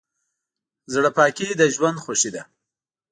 [0.93, 2.43] زړه پاکي د ژوند خوښي ده.